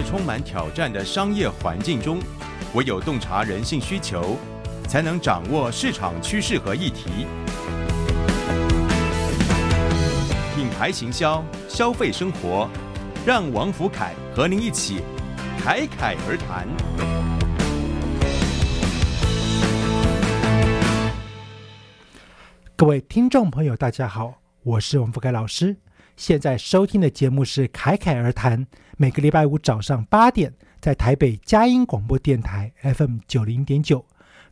[0.00, 2.20] 这充满挑战的商业环境中，
[2.72, 4.36] 唯有洞察人性需求，
[4.86, 7.26] 才能掌握市场趋势和议题。
[10.54, 12.70] 品牌行销，消费生活，
[13.26, 15.00] 让王福凯和您一起
[15.58, 16.68] 侃侃而谈。
[22.76, 25.76] 各位听众朋友，大家好，我是王福凯老师。
[26.18, 28.66] 现在收听的节目是《侃侃而谈》，
[28.96, 34.04] 每个礼拜五早上八点，在台北佳音广播电台 FM 九零点九，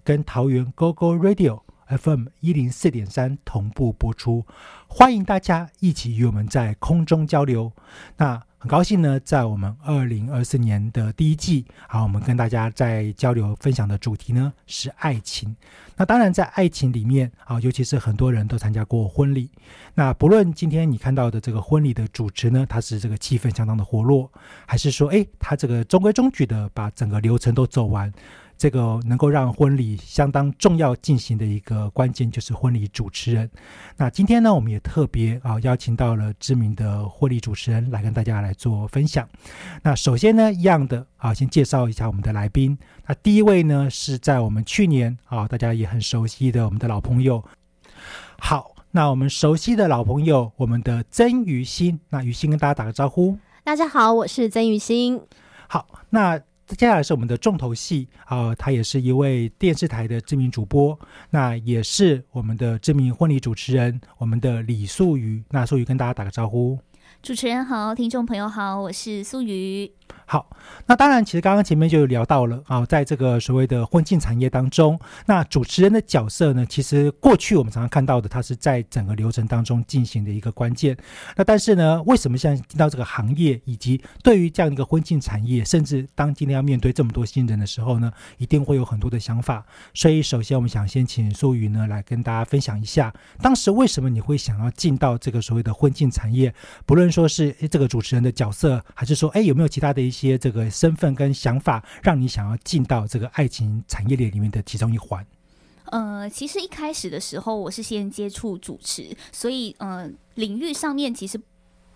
[0.05, 4.47] 跟桃园 GO GO Radio FM 一零四点三同步播出。
[4.86, 7.73] 欢迎大家一起与我们在空中交流。
[8.19, 15.55] 那很高兴呢，在我们二零二四年的第一季，好，我们跟大家在交流分享的主题呢是爱情。
[15.95, 19.48] 那当然，在爱情里面啊，尤其是很多人都参加过婚礼。
[19.95, 24.28] 那不论今天你看到的这个婚礼的主持呢，他是这个气氛相当的活络，
[24.67, 28.12] 还是说，哎，他这个中规中矩的把整个流程都走完。
[28.58, 33.50] 这个能够让婚礼相当重要进行的一个关键，就是婚礼主持人。
[33.96, 39.28] 那今天呢，我们也特别啊邀请到了知名的婚礼主持人来跟大家来做分享。
[39.83, 42.78] 那首先呢，一样的啊，先介绍一下我们的来宾。
[43.06, 47.45] 那第一位呢，是在我们去年啊，大家也很熟悉的我们的老朋友。
[48.39, 52.00] 好，那我们熟悉的老朋友，我们的曾于欣。
[52.08, 53.36] 那于欣跟大家打个招呼。
[53.64, 55.20] 大家好，我是曾于欣。
[55.68, 56.40] 好，那。
[56.68, 60.98] 接下来是我们的重头戏啊，他也是一位电视台的知名主播，
[61.30, 65.42] 那也是我们的知名婚礼主持人，我们的李素瑜。
[65.50, 66.78] 那素瑜跟大家打个招呼。
[67.22, 69.90] 主持人好，听众朋友好，我是素瑜。
[70.28, 70.50] 好，
[70.86, 80.96] 那当然，其实刚刚前面就聊到了啊，在这个所谓的婚庆产业当中，那主持人的角色呢，其实过去我们常常看到的，它是在整个流程当中进行的一个关键。
[81.36, 89.64] 那但是呢，为什么现在进到这个行业，以及对于这样一个婚庆产业，甚至当今天要面对这么多新人的时候呢，一定会有很多的想法。
[89.95, 97.06] 所以，首先我们想先请苏瑜呢来跟大家分享一下，当时为什么你会想要进到这个所谓的婚庆产业，不论。
[97.06, 105.27] 说是这个主持人的角色，还是说，哎，有没有其他的一些这个身份跟想法，让你想要进到这个爱情产业链里面的其中一环？
[105.86, 111.40] 呃，其实一开始的时候，我是先接触主持，所以，呃，领域上面其实。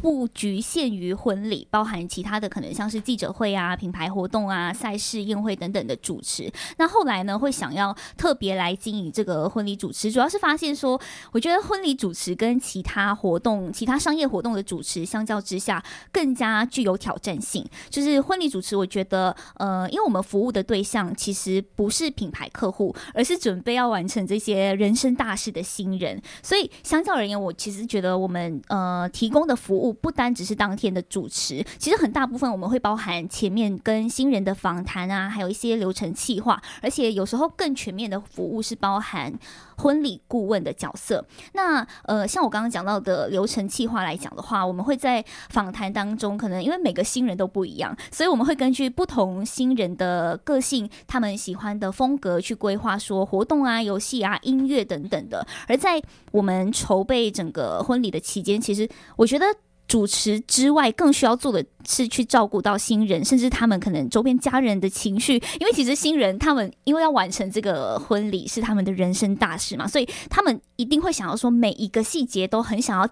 [0.01, 6.51] 不局限于婚礼，包含其他的可能像是记者会啊、品牌活动啊、赛事宴会等等的主持。
[6.79, 10.99] 那后来呢，会想要特别来经营这个婚礼主持，主要是发现说，
[11.33, 17.63] 我觉得婚礼主持跟其他活动、其他商业活动的主持相较之下，更加具有挑战性。
[17.91, 29.90] 就是婚礼主持，我觉得，呃，因为我们服务的对象其实不是品牌客户，而是准备要完成这些人生大事的新人，所以相较而言，我其实觉得我们呃提供的服务。
[29.93, 39.33] 不单只是当天的主持，其实很大部分我们会包含前面跟新人的访谈啊，还有一些流程企划，而且有时候更全面的服务是包含
[39.77, 41.25] 婚礼顾问的角色。
[41.53, 55.47] 那呃，像我刚刚讲到的流程企划来讲的话，我们会在访谈当中，可能因为每个新人都不一样，所以我们会根据不同新人的个性、他们喜欢的风格去规划说活动啊、游戏啊、音乐等等的。
[55.67, 56.01] 而在
[56.33, 59.47] 我们筹备整个婚礼的期间，其实我觉得。
[59.91, 65.35] 主持之外，更需要做的是去照顾到新人，甚至他们可能周边家人的情绪。
[65.59, 73.09] 因为其实新人他们因为要完成这个婚礼是他们的人生大事嘛，所以他们一定会想要说每一个细节都很想要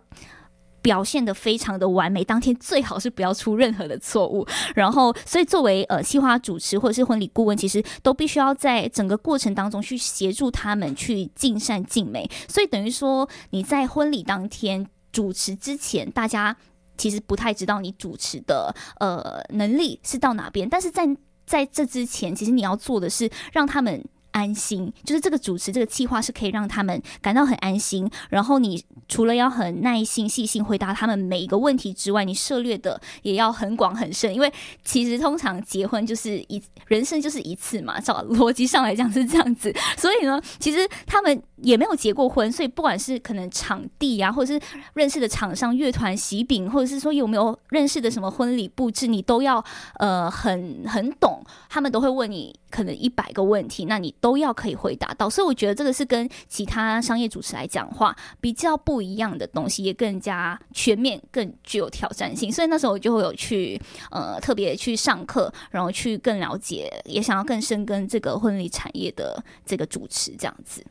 [0.80, 2.22] 表现的非常的完美。
[2.22, 4.46] 当天最好是不要出任何的错误。
[4.72, 12.30] 然后，所以作为呃计划主持或者是婚礼顾问，其实都必须要在整个过程当中去协助他们去尽善尽美。
[12.46, 16.56] 所以等于说你在婚礼当天主持之前，大家。
[17.00, 21.06] 其实不太知道你主持的呃能力是到哪边，但是在
[21.46, 28.08] 在这之前，其实你要做的是让他们安心，就是这个主持这个计划是可以让他们感到很安心。
[28.30, 34.34] 然后你除了要很耐心、细心回答他们每一个问题之外，你涉猎的也要很广很深。
[34.34, 34.52] 因为
[34.84, 39.74] 其实通常结婚就是一人生就是一次嘛，照逻辑上来讲是这样子。
[39.96, 44.60] 所以呢，其实他们也没有结过婚，所以不管是可能场地啊，或者是
[44.94, 49.64] 认识的厂商、乐团、喜饼，或者是说有没有认识的什么婚礼布置，你都要
[49.98, 51.42] 呃很很懂。
[51.68, 55.30] 他们都会问你可能一百个问题，那你都都要可以回答到。
[55.30, 62.52] 所以我觉得这个是跟其他商业主持来讲话比较不一样的东西，也更加全面、更具有挑战性。
[62.52, 63.80] 所以那时候我就会有去
[64.10, 70.84] 呃特别去上课，然后去更了解，也想要更深耕这个婚礼产业的这个主持这样子。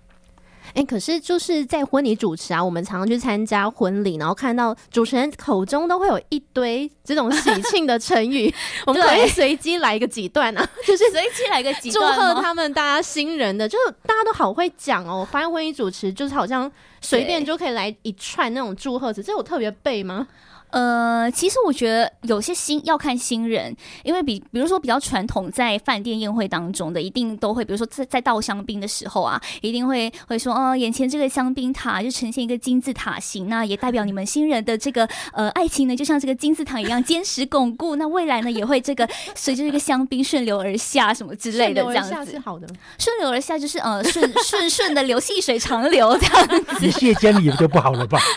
[0.73, 8.53] 哎，可是就是在婚礼主持啊，我们常常去参加婚礼，然后看到主持人口中都会有一堆这种喜庆的成语，
[8.85, 15.19] 我们可以 随机来个几段啊，就是随机来个几段祝贺他们大家新人的，就是大家都好会讲哦。
[15.21, 16.71] 我发现婚礼主持就是好像
[17.01, 20.27] 随便就可以来一串那种祝贺词，这有特别背吗？
[20.69, 42.67] 呃，其实我觉得有些新要看新人，因为比比如说比较传统，在饭店宴会当中的，一定都会，比如说在在倒香槟的时候啊，一定会会说，哦，眼前这个香槟塔就呈现一个金字塔形，那也代表你们新人的这个呃爱情呢，就像这个金字塔一样坚实巩固，那未来呢也会这个随着这个香槟顺流而下什么之类的这样子，是好的，
[42.99, 48.19] 顺流而下就是呃顺顺顺的流，细水长流这样子，一泻千里就不好了吧？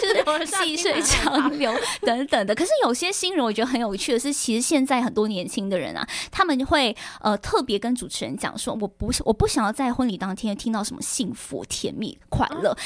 [0.00, 1.72] 就是细水 长流
[2.02, 12.76] 等等的，可是有些新人我觉得很有趣的是，其实现在很多年轻的人啊，他们会呃特别跟主持人讲说，我不我不想要在婚礼当天听到什么幸福、甜蜜、快乐，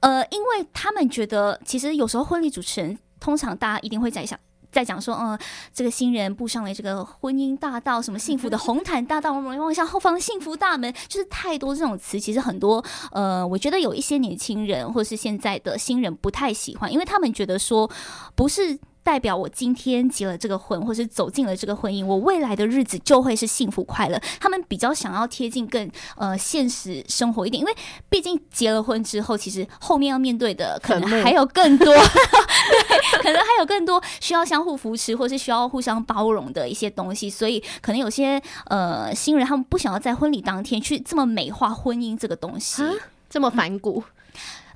[0.00, 4.38] 呃，因为他们觉得其实有时候婚礼主持人通常大家一定会在想。
[4.74, 5.38] 在讲说，嗯，
[5.72, 12.18] 这个新人步上了这个婚姻大道，什么幸福的红毯大道，我们望向后方幸福大门，就是太多这种词。
[12.18, 17.88] 其实很多，呃，我觉得有一些年轻人或是现在的新人不太喜欢，因为他们觉得说，
[18.34, 18.78] 不是。
[19.04, 24.18] 代表我今天结了这个婚，或是走进了这个婚姻，我未来的日子就会是幸福快乐。
[24.40, 27.74] 他们比较想要贴近更呃现实生活一点，因为
[28.08, 37.28] 毕竟结了婚之后，其实后面要面对的可能还有更多， 对，可能还有更多需要相互扶持，或是需要互相包容的一些东西。
[37.28, 42.82] 所以，可能有些呃新人他们不想要在婚礼当天去这么美化婚姻这个东西，
[43.28, 44.02] 这么反骨，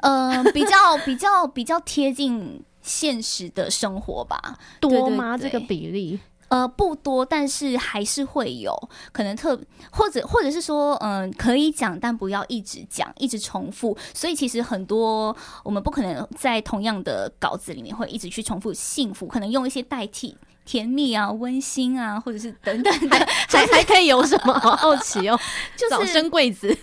[0.00, 2.62] 呃，比较比较比较贴近。
[2.88, 5.36] 现实的生活吧，多吗？
[5.36, 6.18] 这个比例
[6.48, 8.74] 呃不多，但是还是会有
[9.12, 9.54] 可能特
[9.90, 13.94] 或者或者是说嗯可以讲，但不要一直讲，一直重复。
[14.14, 20.34] 所以其实很多我们不可能在同样的稿子里面会一直去重复幸福，可能用一些代替
[20.64, 23.16] 甜蜜啊、温馨啊，或者是等等的，
[23.48, 24.52] 还还可以有什么？
[24.54, 25.38] 好奇哦，
[25.76, 26.74] 就是 早生贵子，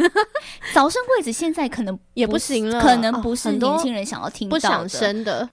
[0.75, 5.49] 早生贵子现在可能也不行了，可能不是年轻人想要听不想生的。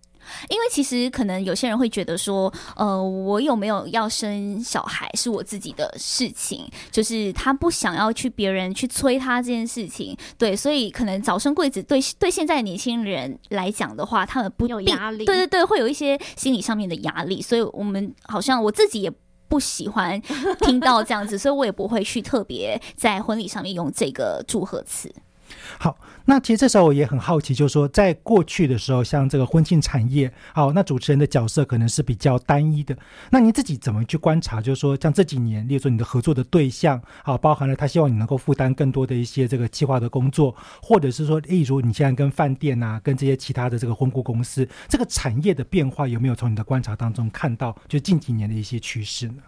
[0.49, 19.13] 因为其实可能有些人会觉得说，呃，我有没有要生小孩是我自己的事情，就是他不想要去别人去催他这件事情，对，所以可能早生贵子对对现在年轻人来讲的话，他们不有压力，对对对，会有一些心理上面的压力，所以我们好像我自己也
[19.49, 20.21] 不喜欢
[20.61, 25.13] 听到这样子，所以我也不会去特别在婚礼上面用这个祝贺词。
[25.79, 32.97] 好，那其实这时候我也很好奇，就是说，在过去的时候，像这个婚庆产业，好，那主持人的角色可能是比较单一的。
[33.31, 34.61] 那您自己怎么去观察？
[34.61, 47.77] 就是说，像这几年，例如说你的合作的对象，好，包含了他希望你能够负担更多的一些这个计划的工作，或者是说，例如你现在跟饭店啊，跟这些其他的这个婚顾公司，这个产业的变化有没有从你的观察当中看到？
[47.89, 49.43] 就近几年的一些趋势呢？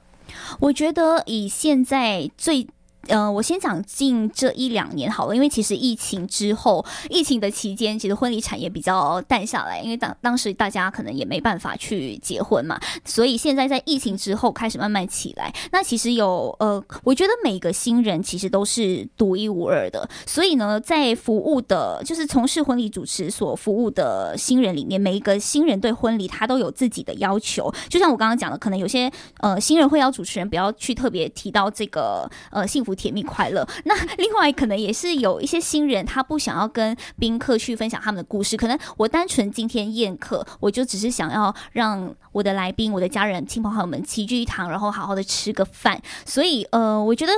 [0.59, 2.67] 我觉得以现在最。
[3.09, 15.53] 呃，我先讲近这一两年好了，因为其实疫情之后，疫情的期间，其实婚礼产业比较淡下来，因为当当时大家可能也没办法去结婚嘛，所以现在在疫情之后开始慢慢起来。
[15.71, 27.73] 那其实有呃，我觉得每个新人其实都是独一无二的，所以呢，在服务的，就是从事婚礼主持所服务的新人里面，每一个新人对婚礼他都有自己的要求。
[27.89, 32.94] 就像我刚刚讲的，可能有些呃新人会要主持人不要去特别提到这个呃幸福。
[32.95, 33.67] 甜蜜快乐。
[33.85, 38.57] 那另外可能也是有一些新人，他不想要跟宾客去分享他们的故事。
[38.57, 46.01] 可能我单纯今天宴客，我就只是想要让我的来宾、我的家人、亲朋好友们齐聚一堂，然后好好的吃个饭。
[46.25, 47.33] 所以，呃，我觉得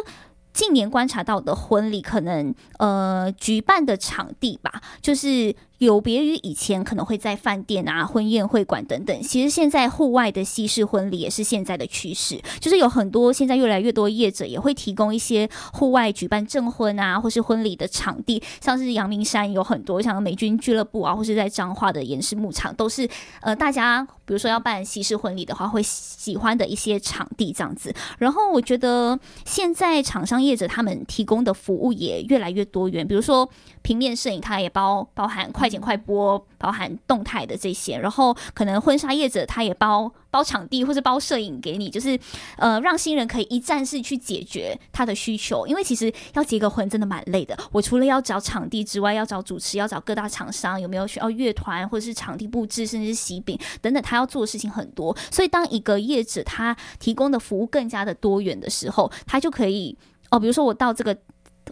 [0.52, 23.08] 近年观察到的婚礼，可能呃举办的场地吧，就是有别于以前可能会在饭店啊、婚宴会馆等等，其实现在户外的西式婚礼也是现在的趋势，就是有很多现在越来越多业者也会提供一些户外举办证婚啊，或是婚礼的场地，像是阳明山有很多像美军俱乐部啊，或是在彰化的岩石牧场，都是
[23.40, 27.94] 呃大家比如说要办西式婚礼的话会喜欢的一些场地这样子。
[28.18, 33.48] 然后我觉得现在厂商业者他们提供的服务也越来越多元，比如说
[33.82, 37.98] 平面摄影，它也包包含快快剪快播，包含动态的这些。
[37.98, 42.16] 然后可能婚纱业者他也包包场地或者包摄影给你，就是
[42.56, 45.66] 呃让新人可以一站式去解决他的需求。
[45.66, 55.16] 因为其实要结个婚真的蛮累的，我除了要找场地之外，要找主持，要找各大厂商有没有需要乐团或者是场地布置，甚至是喜饼等等，他要做的事情很多。
[55.32, 59.98] 所以当一个业者他提供的服务更加的多元的时候，他就可以
[60.30, 61.16] 哦，比如说我到这个。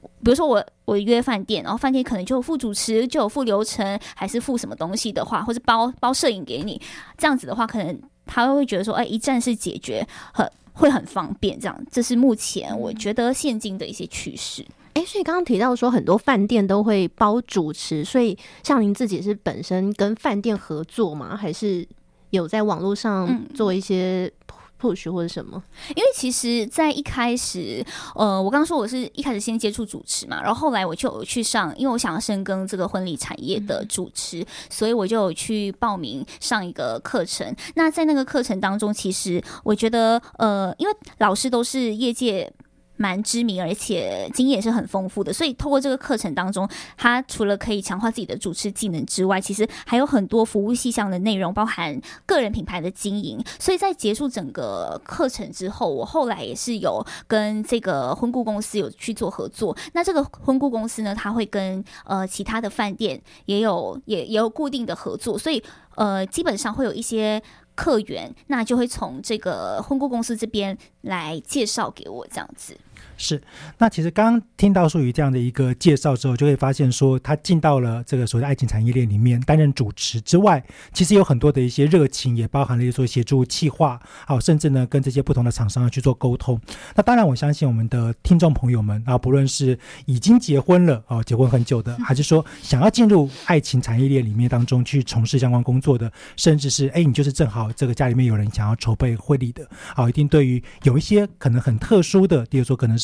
[0.00, 6.80] 比如说我我约饭店，然后饭店可能就有付主持，就有付流程，还是付什么东西的话，或者包包摄影给你，
[7.18, 14.64] 这样子的话，可能他会觉得说，哎，一站式解决很会很方便，这样，这是目前我觉得现今的一些趋势。
[14.94, 21.36] 哎，所以刚刚提到说很多饭店都会包主持，所以像您自己是本身跟饭店合作吗？
[21.36, 21.86] 还是
[22.30, 24.32] 有在网络上做一些？
[24.48, 25.62] 或许或者什么？
[25.91, 27.87] 因为其实，在一开始，
[28.17, 37.55] 呃，我刚刚说我是一开始先接触主持嘛，然后后来我就有去上，因为我想要深耕这个婚礼产业的主持，所以我就有去报名上一个课程。
[37.76, 42.53] 那在那个课程当中，其实我觉得，呃，因为老师都是业界。
[42.96, 53.42] 蛮知名，而且经验是很丰富的，所以透过这个课程当中，他除了可以强化自己的主持技能之外，其实还有很多服务细项的内容，包含个人品牌的经营。
[53.58, 59.76] 所以在结束整个课程之后，我后来也是有跟这个婚顾公司有去做合作。
[59.92, 65.62] 那这个婚顾公司呢，他会跟呃其他的饭店也有也也有固定的合作，所以
[65.96, 67.42] 呃基本上会有一些。
[67.75, 72.76] 客源，那就会从这个婚顾公司这边来介绍给我这样子。
[73.16, 73.42] 是，
[73.78, 86.61] 那其实刚刚听到淑宇这样的一个介绍之后，就会发现说，他进到了这个所谓的爱情产业链里面担任主持之外，其实有很多的一些热情，也包含了一说协助企划，好，甚至呢跟这些不同的厂商去做沟通。
[86.97, 103.03] 那当然，我相信我们的听众朋友们啊，不论是已经结婚了啊，结婚很久的， 还是说想要进入爱情产业链里面当中去从事相关工作的，甚至是哎，你就是正好这个家里面有人想要筹备婚礼的，好，一定对于有一些可能很特殊的，比如说可能是。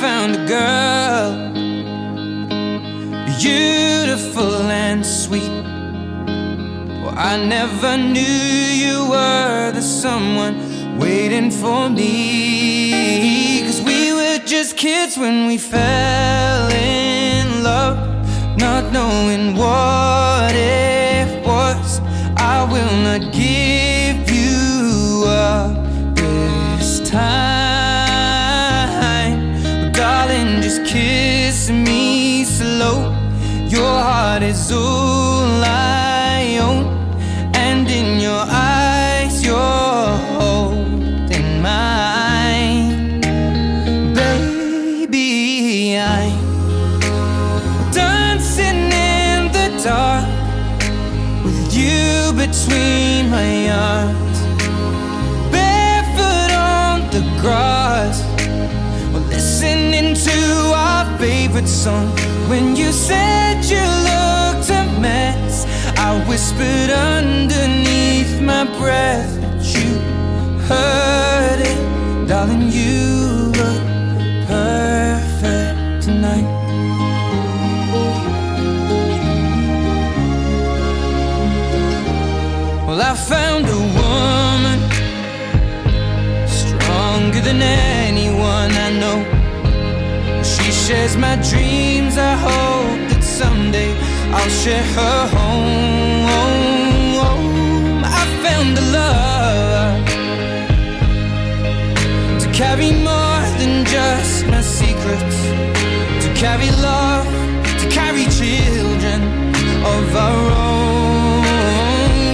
[0.00, 1.32] found a girl,
[3.40, 5.50] beautiful and sweet.
[7.02, 8.20] Well, I never knew
[8.84, 13.62] you were the someone waiting for me.
[13.66, 17.98] Cause we were just kids when we fell in love,
[18.56, 20.87] not knowing what it
[34.72, 36.84] all I own,
[37.54, 43.20] and in your eyes, you're holding mine.
[44.14, 50.26] Baby, I'm dancing in the dark
[51.44, 54.38] with you between my arms,
[55.52, 58.24] barefoot on the grass
[59.30, 62.06] listening to our favorite song.
[62.48, 64.07] When you said you
[65.00, 69.90] mess, I whispered underneath my breath that you
[70.70, 72.70] heard it, darling.
[72.70, 73.82] You look
[74.46, 76.46] perfect tonight.
[82.86, 84.78] Well, I found a woman
[86.48, 89.18] stronger than anyone I know
[90.42, 92.16] She shares my dreams.
[92.16, 93.92] I hope that someday
[94.30, 96.26] I'll share her home.
[98.04, 100.04] I found a love
[102.42, 105.38] to carry more than just my secrets,
[106.24, 107.26] to carry love,
[107.80, 109.20] to carry children
[109.84, 111.42] of our own.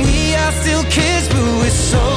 [0.05, 2.14] We are still kids, but we're so.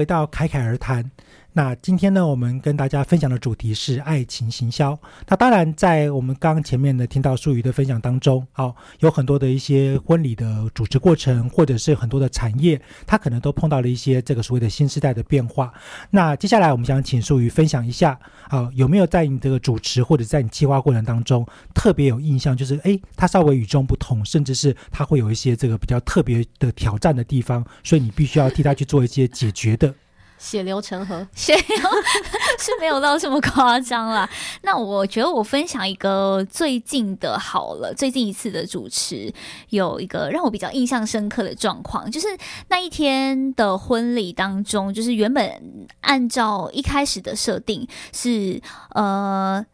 [0.00, 1.10] 回到侃侃而谈。
[1.52, 4.96] 那今天呢，我们跟大家分享的主题是爱情行销。
[5.26, 15.72] 那当然，在我们刚刚前面的听到术语的分享当中，好、有很多的一些婚礼的主持过程，或者是很多的产业，它可能都碰到了一些这个所谓的新时代的变化。
[16.10, 18.16] 那接下来，我们想请术语分享一下，
[18.48, 21.44] 啊、有没有在你这个主持或者在你计划过程当中
[21.74, 29.92] 特别有印象，就是诶，它稍微与众不同，甚至是它会有一些这个比较特别的挑战的地方，所以你必须要替他去做一些解决的。
[30.40, 31.76] 血流成河， 血流
[32.58, 34.28] 是没有到这么夸张啦。
[34.62, 39.32] 那我觉得我分享一个最近的好了，最近一次的主持
[39.68, 42.26] 有一个让我比较印象深刻的状况，就是
[42.68, 48.60] 那一天的婚礼当中，就是原本按照一开始的设定是
[48.94, 49.64] 呃。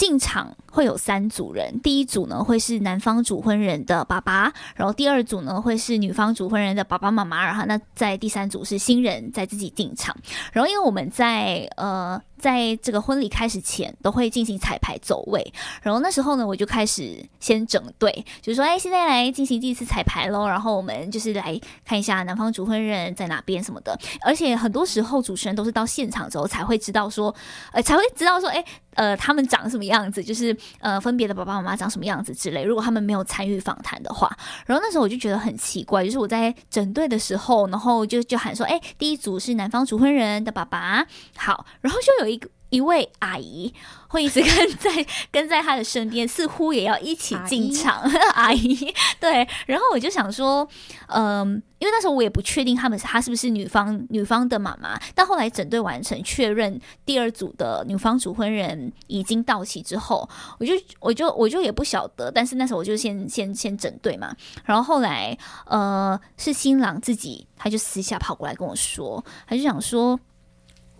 [0.00, 10.16] 进场会有三组人，第一组呢会是男方主婚人的爸爸，然后第二组呢会是女方主婚人的爸爸妈妈，然后那在第三组是新人在自己进场。
[10.54, 27.34] 然后因为我们在呃在这个婚礼开始前都会进行彩排走位，然后那时候呢我就开始先整队，就是说哎现在来进行第一次彩排喽，然后我们就是来看一下男方主婚人在哪边什么的，而且很多时候主持人都是到现场之后才会知道说，
[27.72, 28.64] 呃才会知道说哎
[29.00, 34.30] 呃他们长什么样子，就是呃分别的爸爸妈妈长什么样子之类，如果他们没有参与访谈的话，
[34.66, 43.72] 然后那时候我就觉得很奇怪，就是我在整队的时候，然后就就喊说，哎，第一组是男方主婚人的爸爸，好，然后就有一个一位阿姨
[44.08, 48.00] 会一直跟在跟在他的身边，似乎也要一起进场，
[48.34, 48.92] 阿姨。
[49.20, 50.66] 对，然后我就想说，
[51.08, 51.46] 嗯、
[51.78, 60.28] 因为那时候我也不确定他们她是不是女方女方的妈妈，但后来整队完成确认第二组的女方主婚人已经到齐之后，
[60.58, 70.18] 我就我就我就也不晓得，但是那时候我就先先先整队嘛，然后后来呃是新郎自己他就私下跑过来跟我说，他就想说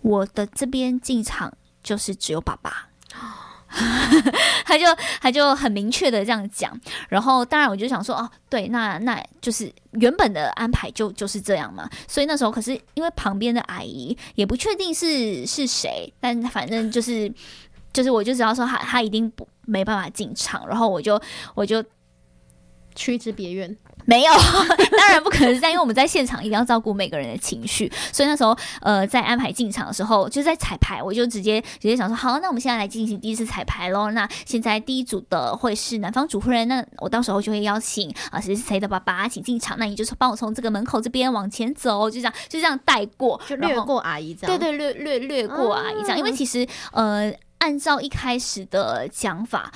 [0.01, 1.51] 我的这边进场
[1.83, 2.87] 就是只有爸爸。
[4.65, 4.85] 他就
[5.21, 11.89] 他就很明确的这样讲，然后当然我就想说，哦，对，那那就是原本的安排就就是这样嘛。
[12.05, 17.33] 所以那时候可是因为旁边的阿姨也不确定是是谁，但反正就是
[17.93, 21.21] 就是我就知道说他他一定不没办法进场，然后我就
[21.53, 21.81] 我就
[22.95, 23.75] 屈之别院。
[24.05, 24.33] 没有，
[24.97, 34.09] 当然不可能是这样，因为我们在现场一定要照顾每个人的情绪，所以那时候呃在安排进场的时候，就在彩排，我就直接直接想说，好，那我们现在来进行第一次彩排喽。
[34.09, 44.57] 那现在第一组的会是男方主婚人，那我到时候就会邀请啊谁是谁的爸爸请进场，那你就是帮我从这个门口这边往前走，就这样就这样带过，就略过阿姨这样。
[44.57, 49.71] 对对，略略略过阿姨，这样，因为其实呃，按照一开始的讲法。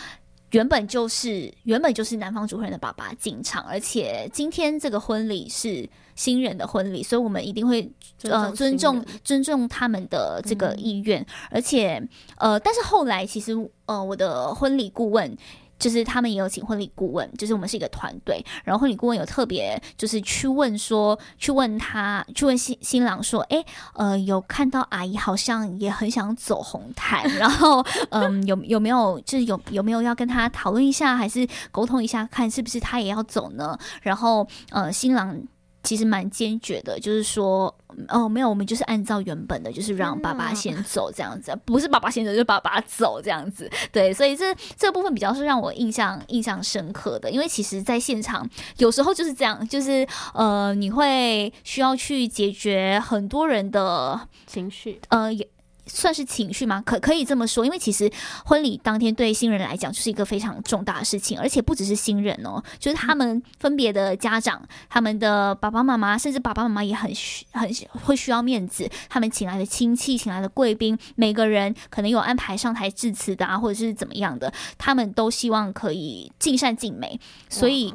[0.52, 7.92] 原本就是原本就是男方主婚人的爸爸进场，而且今天这个婚礼是新人的婚礼，所以我们一定会
[8.24, 12.02] 呃尊重尊重他们的这个嗯意愿，而且
[12.38, 13.54] 呃，但是后来其实
[13.86, 15.38] 呃，我的婚礼顾问。
[15.78, 33.78] 就是他们也有请婚礼顾问，就是我们是一个团队，然后婚礼顾问有特别就是去问说，去问他，去问新新郎说，诶，呃，有看到阿姨好像也很想走红毯， 然后嗯，有有没有就是有有没有要跟他讨论一下，还是沟通一下，看是不是他也要走呢？
[34.02, 35.38] 然后呃，新郎
[35.86, 37.74] 其实蛮坚决的，就是说，
[38.10, 43.70] 哦，没有，我们就是按照原本的，就是让爸爸先走这样子，不是爸爸先走，就是爸爸走这样子。
[43.92, 48.46] 对，所以这这部分比较是让我印象印象深刻的，因为其实在现场
[48.78, 55.48] 有时候就是这样，就是呃，你会需要去解决很多人的情绪，呃，也
[55.88, 56.82] 算是情绪吗？
[56.86, 58.12] 可可以这么说，因为其实
[58.46, 67.70] 婚礼当天对新人来讲就是一个非常重大的事情，而且不只是新人哦，就是他们分别的家长、他们的爸爸妈妈，甚至爸爸妈妈也很需很
[68.04, 77.20] 会需要面子，他们请来的亲戚、请来的贵宾，每个人可能有安排上台致辞的啊，或者是怎么样的，他们都希望可以尽善尽美，
[77.50, 77.94] 所以。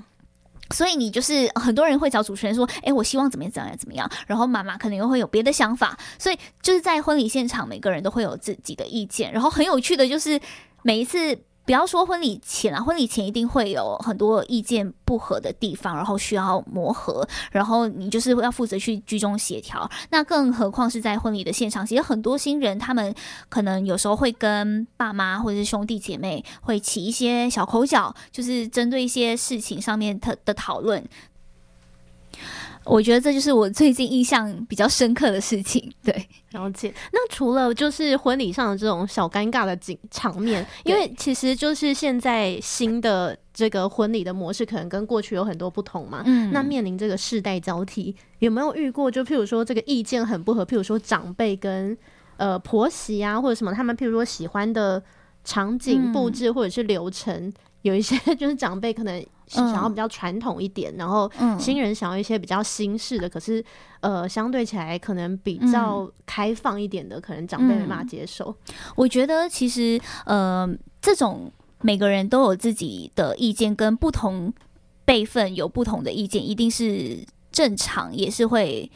[0.74, 9.32] 所以你就是很多人会找主持人说，哎，我希望怎么样怎么样怎么样，然后妈妈可能又会有别的想法，所以就是在婚礼现场，每个人都会有自己的意见。
[9.32, 10.40] 然后很有趣的就是
[10.82, 11.36] 每一次，
[11.70, 19.88] 不要说婚礼前啊，婚礼前一定会有很多意见不合的地方，然后需要磨合，然后你就是要负责去居中协调。
[20.10, 23.14] 那更何况是在婚礼的现场，其实很多新人他们
[23.48, 31.00] 可能有时候会跟爸妈或者是兄弟姐妹会起一些小口角，就是针对一些事情上面的的讨论。
[32.84, 35.92] 我觉得这就是我最近印象比较深刻的事情。
[36.02, 36.92] 对，了解。
[37.12, 46.22] 那除了就是婚礼上的这种小尴尬的景场面，因为其实就是现在新的这个婚礼的模式可能跟过去有很多不同嘛。
[46.26, 49.10] 嗯那面临这个世代交替，有没有遇过？
[49.10, 51.96] 就譬如说这个意见很不合，譬如说长辈跟
[52.38, 55.00] 呃婆媳啊，或者什么，他们譬如说喜欢的
[55.44, 63.62] 场景嗯布置或者是流程，有一些 就是长辈可能想要比较传统一点，然后嗯新人想要一些比较新式的，可是
[64.00, 68.54] 呃相对起来可能比较开放一点的，可能长辈没办法接受。
[68.94, 70.68] 我觉得其实呃，
[71.02, 74.52] 这种每个人都有自己的意见，跟不同
[75.04, 77.18] 辈分有不同的意见，一定是
[77.50, 78.90] 正常，也是会。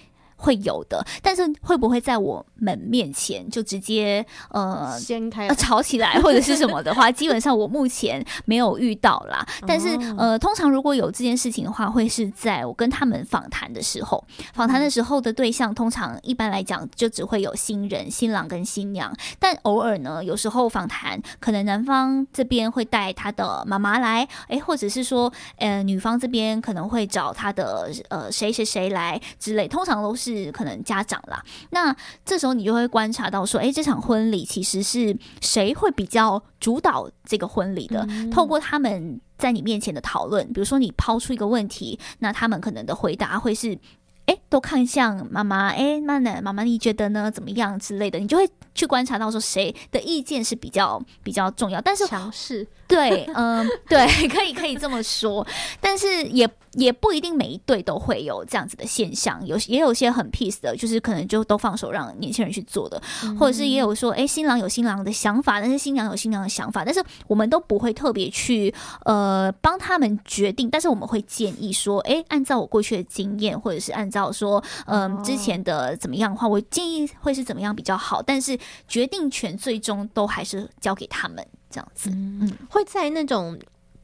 [0.44, 9.46] 会有的，但是会不会在我们面前就直接呃掀开呃吵起来或者是什么的话， 基本上我目前没有遇到啦。
[9.66, 10.35] 但是哦。
[10.35, 31.42] 呃，通常如果有这件事情的话，会是在我跟他们访谈的时候，访谈的时候的对象通常一般来讲就只会有新人、新郎跟新娘，但偶尔呢，有时候访谈可能男方这边会带他的妈妈来，诶，或者是说呃女方这边可能会找他的呃谁谁谁来之类，通常都是可能家长啦。
[31.70, 31.94] 那
[32.24, 38.06] 这时候你就会观察到说，诶，这场婚礼其实是谁会比较主导这个婚礼的？
[38.30, 43.78] 透过他们在你面前的讨论，比如说你抛出一个问题，那他们可能的回答会是。
[44.26, 47.30] 哎，都看向妈妈，哎，那呢，妈妈你觉得呢？
[47.30, 51.78] 怎么样之类的，你就会去观察到说谁的意见是比较比较重要。
[51.78, 55.44] 但是强势，对，嗯， 对，可以可以这么说，
[55.80, 63.00] 但是也也不一定每一对都会有这样子的现象，有也有些很 peace 的，就是可能就都放手让年轻人去做的，
[63.38, 68.72] 或者是也有说，哎，新郎有新郎的想法，但是新娘有新娘的想法，但是我们都不会特别去
[69.04, 82.08] 呃帮他们决定，但是我们会建议说，哎，按照我过去的经验，或者是按照说，嗯、之前的怎么样的话，我建议会是怎么样比较好，但是决定权最终都还是交给他们这样子。
[82.10, 83.58] 嗯会在那种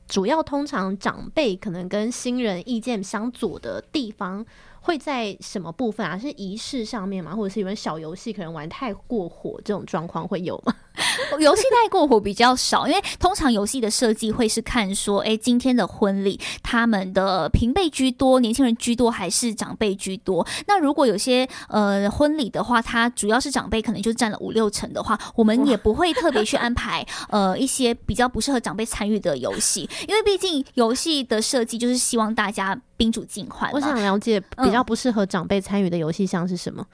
[0.08, 4.44] 主要通常长辈可能跟新人意见相左的地方，
[4.90, 6.18] 会在什么部分啊？
[6.18, 7.32] 是仪式上面吗？
[7.32, 10.74] 或者是有人小游戏可能玩太过火这种状况会有吗？
[11.38, 20.44] 游戏太过火比较少，因为通常游戏的设计会是看说，哎，今天的婚礼他们的平辈居多，年轻人居多，还是长辈居多？
[20.66, 33.70] 那如果有些呃婚礼的话，它主要是长辈可能就占了五六成的话，我们也不会特别去安排呃一些比较不适合长辈参与的游戏，因为毕竟游戏的设计就是希望大家宾主尽欢。
[33.72, 36.84] 我想了解比较不适合长辈参与的游戏项是什么？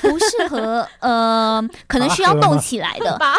[0.00, 3.12] 不适合， 呃，可能需要动起来的。
[3.20, 3.36] 啊，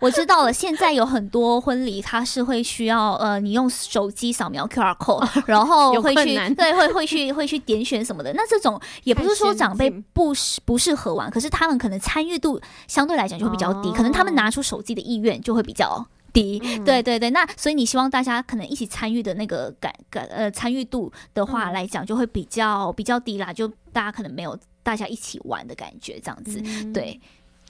[0.00, 0.50] 我知道了。
[0.50, 8.32] 现在有很多婚礼，它是会需要呃，你用手机扫描 QR code，然后 会去对会会去会去点选什么的。
[8.32, 16.06] 那这种也不是说长辈不适不适合玩，可是他们可能参与度相对来讲就会比较低，哦可能他们拿出手机的意愿就会比较。
[16.32, 16.84] 低，嗯。
[16.84, 21.72] 对对对，那所以你希望大家可能一起参与的那个感感呃参与度的话嗯。
[21.72, 26.92] 来讲，就会比较比较低啦，就大家可能没有大家一起玩的感觉，这样子，嗯。
[26.92, 27.20] 对，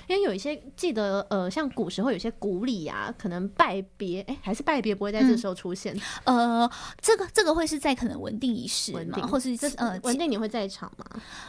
[0.09, 5.99] 因为有一些记得，呃，像古时候有些古礼啊，可能拜别，哎、还是拜别不会在这嗯时候出现。
[6.25, 11.05] 呃，这个这个会是在可能稳定仪式嘛，或是这呃稳定你会在场吗？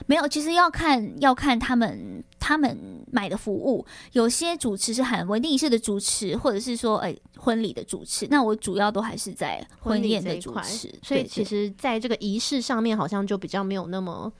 [0.06, 2.78] 没有，其实要看要看他们他们
[3.12, 14.32] 买的服务，有些主持是很稳定仪式的主持，或者是说哎、婚礼的主持，那我主要都还是在婚宴的主持，所以其实在这个仪式上面，好像就比较没有那么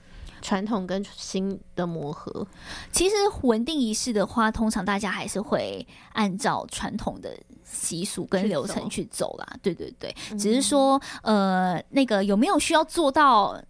[0.44, 2.46] 传统跟新的磨合。
[2.92, 9.56] 其实稳定仪式的话，通常大家还是会按照传统的习俗跟流程去走啦。
[9.60, 13.60] 对对对，只是说呃，那个有没有需要做到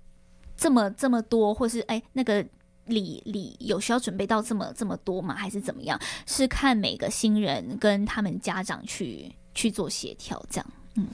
[0.55, 2.45] 这么这么多，或是哎那个。
[2.87, 5.35] 礼礼有需要准备到这么这么多吗？
[5.35, 5.99] 还是怎么样？
[6.27, 10.67] 是看每个新人跟他们家长去去做协调，这样。
[10.97, 11.09] 嗯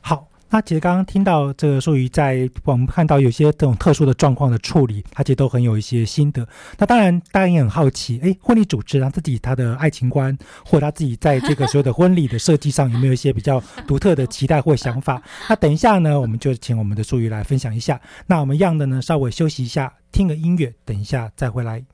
[0.00, 6.46] 好，那其实刚刚听到这个淑仪在我们看到有些这种特殊的状况的处理，他其实都很有一些心得。
[6.78, 15.20] 那当然，大家也很好奇，诶，婚礼主持人他自己他的爱情观，或者他自己在这个所有的婚礼的设计上，有没有一些比较独特的期待或想法？
[15.48, 18.00] 那等一下呢，我们就请我们的淑仪来分享一下。
[18.26, 21.93] 那我们一样的呢，稍微休息一下，听个音乐，等一下再回来。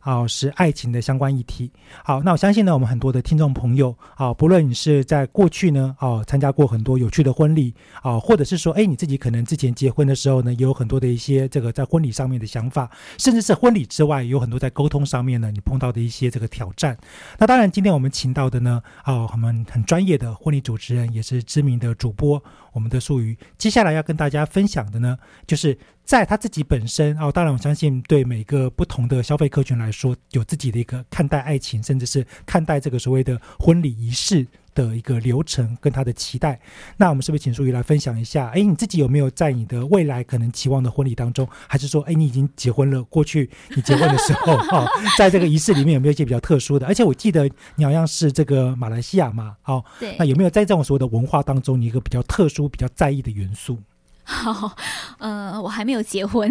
[0.00, 1.70] 啊、是爱情的相关议题。
[2.04, 16.96] 好，那我相信呢，我们很多的听众朋友啊、不论你是在过去呢啊、参加过很多有趣的婚礼啊、或者是说，哎，你自己可能之前结婚的时候呢，也有很多的一些这个在婚礼上面的想法，甚至是婚礼之外，有很多在沟通上面呢，你碰到的一些这个挑战。
[17.38, 23.36] 那当然，今天我们请到的呢，啊、我们很专业的婚礼主持人，也是知名的主播，我们的术语。
[23.58, 34.46] 接下来要跟大家分享的呢，就是在他自己本身哦，当然我相信对每个不同的消费客群来说，有自己的一个看待爱情，甚至是看待这个所谓的婚礼仪式
[34.88, 36.58] 的一个流程跟他的期待。
[36.96, 38.48] 那我们是不是请淑瑜来分享一下？
[38.54, 43.02] 哎，你自己有没有在你的未来可能期望的婚礼当中，还是说，哎，你已经结婚了？
[43.04, 44.86] 过去你结婚的时候， 哈、
[45.18, 46.86] 在这个仪式里面有没有一些比较特殊的？
[46.86, 53.78] 而且我记得你好像是这个马来西亚嘛，哦，对那有没有在这种所谓的文化当中，你一个比较特殊、比较在意的元素？
[54.22, 54.76] 好，
[55.18, 56.48] 呃，我还没有结婚，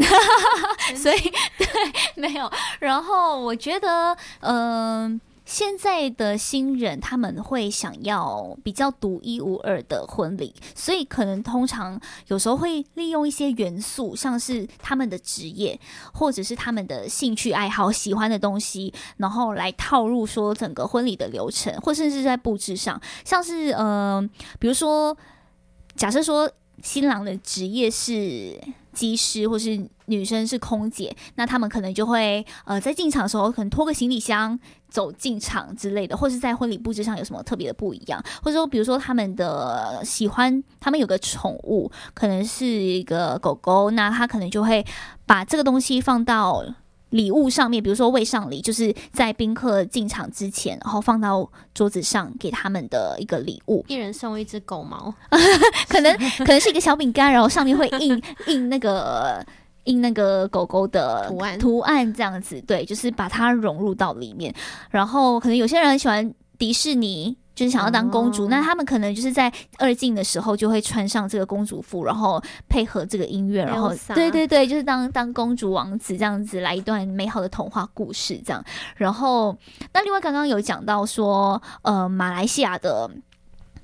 [0.98, 1.20] 所以
[1.58, 1.68] 对
[2.16, 2.52] 没有。
[2.80, 15.80] 然后我觉得，嗯、现在的新人他们会想要比较独一无二的婚礼，所以可能通常有时候会利用一些元素，像是他们的职业
[16.14, 24.22] 或者是他们的兴趣爱好、喜欢的东西，然后来套入说整个婚礼的流程，或甚至是在布置上，像是呃，
[24.60, 25.18] 比如说
[25.96, 26.48] 假设说
[26.84, 28.56] 新郎的职业是
[28.94, 44.86] 机师，或是女生是空姐，那他们可能就会呃在进场的时候可能拖个行李箱走进场之类的，或是在婚礼布置上有什么特别的不一样，或者说比如说他们的喜欢，他们有个宠物，可能是一个狗狗，那他可能就会
[45.26, 46.66] 把这个东西放到。
[47.12, 53.84] 礼物上面，比如说未上礼，就是在宾客进场之前，然后放到桌子上给他们的一个礼物。
[53.88, 55.14] 一人送一只狗毛，
[55.90, 59.46] 可能可能是一个小饼干，然后上面会印 印那个
[59.86, 64.54] 印那个狗狗的图案图案这样子，对，就是把它融入到里面。
[64.90, 67.36] 然后可能有些人很喜欢迪士尼。
[67.60, 78.64] 就是想要当公主，哦那他们可能就是在二进的时候就会穿上这个公主服，然后配合这个音乐，然后对对对，就是当当公主王子这样子来一段美好的童话故事这样。
[78.96, 79.54] 然后
[79.92, 83.12] 那另外刚刚有讲到说，呃，马来西亚的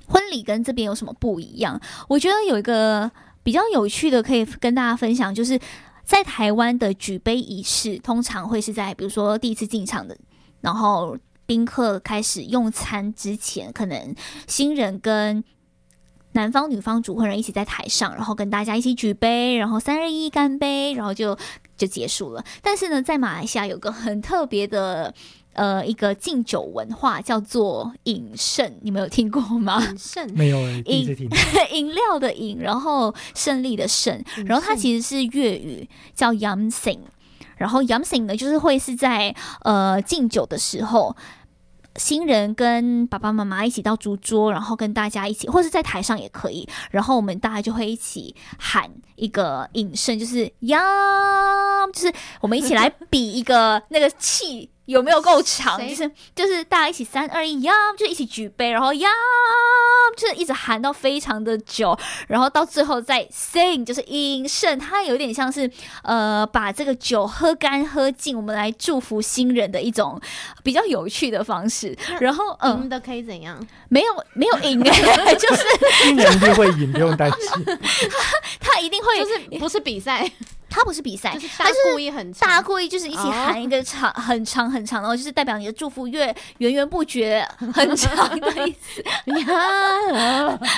[0.08, 1.78] 婚礼跟这边有什么不一样？
[2.08, 3.10] 我觉得有一个
[3.42, 5.60] 比较有趣的可以跟大家分享，就是
[6.02, 10.16] 在台湾的举杯仪式，通常会是在比如说第一次进场的，
[10.62, 11.14] 然后
[11.46, 14.14] 宾客开始用餐之前，可能
[14.46, 15.42] 新人跟
[16.32, 21.38] 男方、女方主婚人一起在台上，然后跟大家一起举杯，然后三二一干杯，然后就
[21.76, 22.44] 就结束了。
[22.60, 25.14] 但是呢，在马来西亚有个很特别的。
[25.56, 29.80] 呃，一个敬酒文化叫做饮胜，你们有听过吗？
[29.80, 30.30] 很盛。
[30.34, 31.36] 没有诶，第一次听到。
[31.72, 36.98] 饮料的饮，然后胜利的胜，然后它其实是粤语叫 yam sing，
[37.56, 41.16] 然后 yam sing 呢就是会是在呃敬酒的时候。
[41.98, 46.68] 新人跟爸爸妈妈一起到主桌，然后跟大家一起，或是在台上也可以。
[46.90, 50.78] 然后我们大家就会一起喊一个引胜，就是呀，
[51.94, 52.12] 就是
[52.42, 59.08] 我们一起来比一个那个气有没有够长，谁就是就是大家一起三二一呀，就一起举杯，然后呀，
[60.16, 61.96] 就是一直喊到非常的久，
[62.28, 65.70] 然后到最后再 sing，就是饮胜，它有点像是
[66.02, 70.20] 呃把这个酒喝干喝尽，我们来祝福新人的一种
[70.62, 71.96] 比较有趣的方式。
[72.20, 73.58] 然后嗯，赢的可以怎样？
[73.88, 75.62] 没有没有赢哎， 就是
[76.02, 77.64] 新人一定会赢，不用担心。
[78.60, 80.30] 他一定会，就是不是比赛，
[80.76, 86.26] 他不是比赛，就是大他是故意很大家故意就是一起喊一个长、很长很长，然后就是代表你的祝福越
[86.58, 89.02] 源源不绝、很长的意思。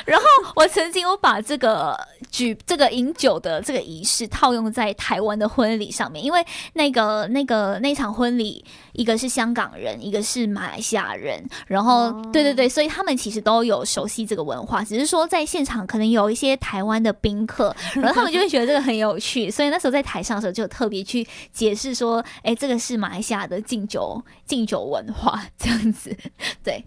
[0.06, 0.24] 然后
[0.54, 1.98] 我曾经有把这个
[2.30, 8.64] 举这个饮酒的这个仪式套用在台湾的婚礼上面，因为那个那个那场婚礼，
[8.98, 26.14] 一个是香港人，一个是马来西亚人，然后、哦对对对，所以他们其实都有熟悉这个文化，只是说在现场可能有一些台湾的宾客，然后他们就会觉得这个很有趣，所以那时候在台上的时候就特别去解释说，哎，这个是马来西亚的敬酒敬酒文化这样子，
[26.64, 26.84] 对，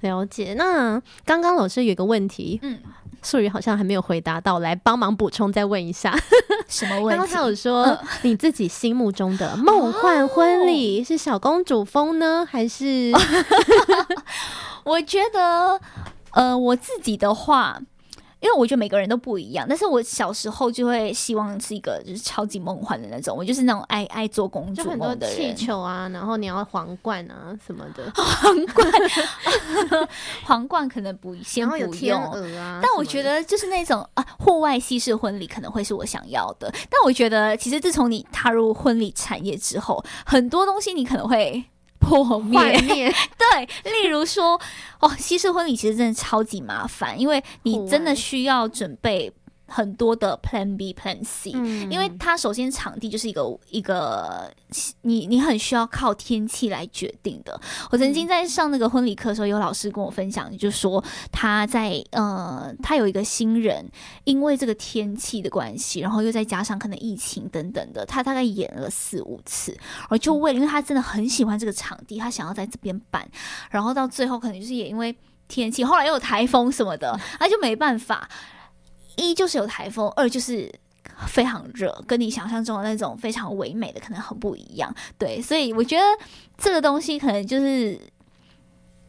[0.00, 0.54] 了解。
[0.54, 2.80] 那刚刚老师有一个问题，嗯，
[3.24, 6.16] 素雨好像还没有回答到，来帮忙补充再问一下。
[6.68, 7.18] 什么问题？
[7.18, 13.10] 刚刚他有说你自己心目中的梦幻婚礼是小公主风呢，还是
[14.84, 15.80] 我觉得，
[16.32, 17.80] 呃，我自己的话，
[18.44, 25.56] 因为我觉得每个人都不一样，但是我小时候就会希望是一个就是超级梦幻的那种，我就是那种爱爱做公主梦的人。
[25.56, 28.92] 球啊，然后你要皇冠啊什么的， 皇冠，
[30.44, 32.20] 皇冠可能不先不用。
[32.82, 36.70] 但我觉得就是那种啊，户外西式婚礼可能会是我想要的。
[36.90, 41.64] 但我觉得，其实自从你踏入婚礼产业之后，很多东西你可能会
[42.04, 42.38] 破。
[42.38, 42.60] 灭，
[43.38, 44.60] 对，例如说，
[45.00, 49.32] 哦，西式婚礼其实真的超级麻烦，因为你真的需要准备
[49.66, 51.90] 很多的 Plan B、Plan C，、嗯。
[51.90, 54.52] 因为它首先场地就是一个一个
[55.02, 57.58] 你你很需要靠天气来决定的。
[57.90, 61.02] 我曾经在上那个婚礼课的时候，有老师跟我分享，就说
[61.32, 63.88] 他在呃，他有一个新人，
[64.24, 69.76] 因为这个天气的关系，然后又再加上可能疫情等等的，他大概演了四五次，
[70.08, 73.26] 而就为了，因为他真的很喜欢这个场地，他想要在这边办，
[73.70, 75.16] 然后到最后可能就是也因为
[75.48, 78.28] 天气，后来又有台风什么的，他就没办法。
[79.16, 80.72] 一就是有台风，二就是
[81.26, 84.94] 非常热，跟你想象中的那种非常唯美的可能很不一样。
[85.18, 86.02] 对，所以我觉得
[86.56, 87.98] 这个东西可能就是。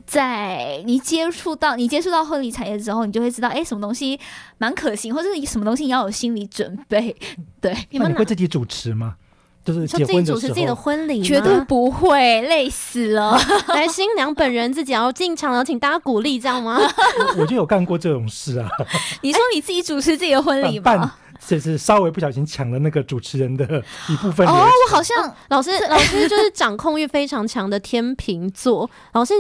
[0.07, 4.19] 在你接触到你接触到婚礼产业之后，你就会知道，哎，什么东西
[4.59, 7.15] 蛮可行，或者是什么东西你要有心理准备。
[7.59, 9.15] 对，你们会自己主持吗？
[9.65, 13.37] 就是就自己结婚的时主持自己的，婚礼，绝对不会累死了。
[13.67, 16.79] 来新娘本人自己要进场了，请大家鼓励，这样吗？
[17.35, 18.69] 我我就有干过这种事啊，
[19.21, 21.15] 你说你自己主持自己的婚礼办吗？
[21.45, 28.89] 就是稍微不小心抢了那个主持人的一部分哦，我好像老师，老师就是掌控欲非常强的天秤座。
[29.13, 29.33] 老师，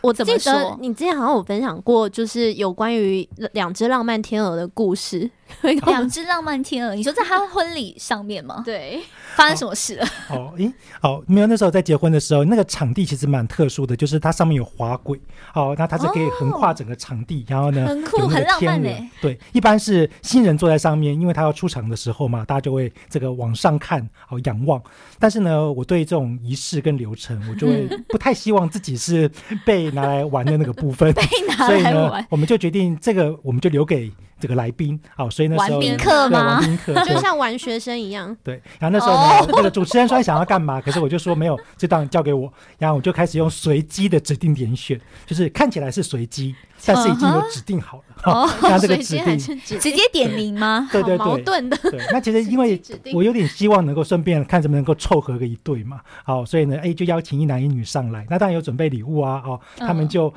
[0.00, 5.30] 我记怎么得你之前好像有分享过，就是有关于两只浪漫天鹅的故事。
[5.86, 8.62] 两 只浪漫天鹅，你说在他婚礼上面吗？
[8.64, 9.00] 对，
[9.36, 10.06] 发生什么事了？
[10.30, 10.72] 哦，咦，
[11.02, 15.20] 哦，没有，那时候在结婚的时候，那个场地其实蛮特殊的，就是它上面有滑轨，
[15.54, 24.82] 哦，那它是可以横跨整个场地，然后呢，很酷很浪漫天鹅欸对，一般是新人坐在上面，因为他要出场的时候嘛，大家就会这个往上看，哦，仰望。
[25.18, 29.30] 但是呢，我对这种仪式跟流程，我就会不太希望自己是
[29.64, 34.10] 被拿来玩的那个部分，被拿所以呢来玩，，我们就决定这个我们就留给
[34.42, 38.36] 这个来宾，好，所以那时候玩宾客吗对玩宾客， 对就像玩学生一样。
[38.42, 42.52] 对，然后那时候哦呢， 那个主持人说他想要干嘛，可是我就说没有，这档交给我。
[42.76, 46.52] 然后我就开始用随机的指定点选，就是看起来是随机，
[46.84, 48.04] 但是已经有指定好了。
[48.24, 50.88] 哦哈， 那这个指定，直接点名吗？
[50.90, 51.44] 对对对矛对。
[51.44, 51.76] 盾的。
[51.76, 52.80] 对，那其实因为
[53.14, 60.32] 我有点希望能够顺便看怎么能够凑合个一对嘛，好，所以呢，哎，就邀请一男一女上来，那当然有准备礼物啊，哦，他们嗯就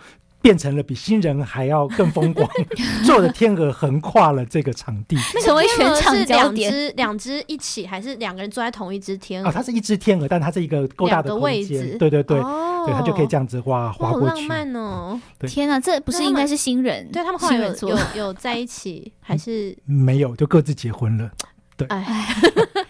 [0.46, 2.48] 变成了比新人还要更风光，
[3.04, 6.70] 坐的天鹅横跨了这个场地，成为全场是焦点。
[6.70, 9.50] 两只两只一起，还是两个人坐在同一只天鹅？
[9.50, 14.48] 啊，它是一只天鹅，但它是一个够大的空置，对对对，哦对，它就可以这样子哇哇好浪滑过去。
[14.48, 15.20] 漫哦！
[15.40, 17.10] 对天哪，这不是应该是新人？
[17.12, 21.32] 对他们后来有有有在一起，还是没有，就各自结婚了。
[21.90, 22.06] 哎，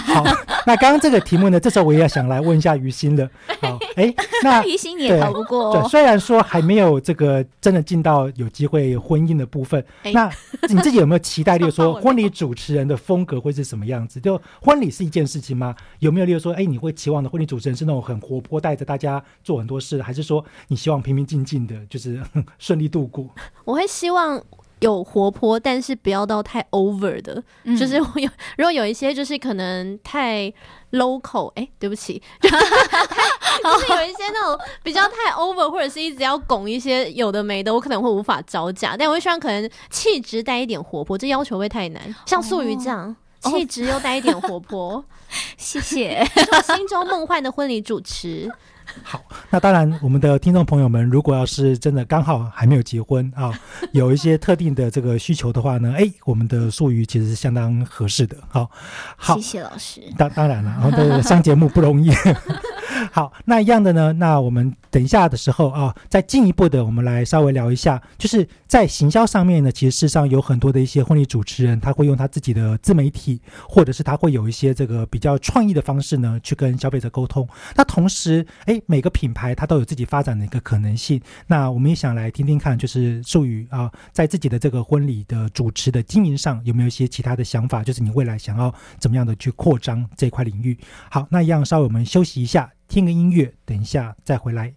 [0.00, 0.24] 好，
[0.66, 3.28] 那刚刚这个题目呢，这时候我也要想来问一下于心了。
[3.60, 4.12] 好， 哎，
[4.42, 5.88] 那于心你也逃不过对，哦。
[5.88, 10.30] 虽然说还没有这个真的进到有机会婚姻的部分，哎那
[10.68, 14.20] 你自己有没有期待， 例如说婚礼主持人的风格会是什么样子？
[14.20, 15.74] 就婚礼是一件事情吗？
[15.98, 22.20] 有没有例如说，哎，你会期望的婚礼主持人是那种很活泼，带着大家做很多事，还是说你希望平平静静的，就是
[22.58, 23.28] 顺利度过？
[23.64, 24.42] 我会希望
[24.82, 27.74] 有活泼，但是不要到太 over 的，嗯。
[27.76, 28.28] 就是我有
[28.58, 30.52] 如果有一些就是可能太
[30.90, 38.96] local，哎、对不起， 就是有一些那种比较太 over，或者是一直要拱一些有的没的，我可能会无法招架。
[38.96, 43.16] 但我会希望可能气质带一点活泼，这要求会太难，像素瑜这样。
[43.42, 45.04] 气质又带一点活泼，
[45.58, 46.24] 谢谢。
[46.32, 48.48] 做心中梦幻的婚礼主持，
[49.02, 53.52] 好，那当然，我们的听众朋友们，如果要是真的刚好还没有结婚啊，
[53.92, 58.36] 有一些特定的这个需求的话呢，哎，我们的术语其实是相当合适的。
[58.48, 58.70] 好，
[59.16, 60.00] 好谢，谢老师。
[60.16, 62.10] 当当然了，然后对上节目不容易。
[63.12, 77.48] 好，那一样的呢，那我们等一下的时候啊，再进一步的，我们来稍微聊一下，就是在行销上面呢，其实事实上有很多的一些婚礼主持人，他会用他自己的自媒体，或者是他会有一些这个比较创意的方式呢，去跟消费者沟通。
[77.74, 81.20] 那同时，哎，每个品牌它都有自己发展的一个可能性。
[81.46, 87.82] 那我们也想来听听看，就是术语啊，在自己的这个婚礼的主持的经营上，有没有一些其他的想法？
[87.82, 90.76] 就是你未来想要怎么样的去扩张这块领域？
[91.10, 94.74] 好，那一样稍微我们休息一下，听个音乐，等一下再回来。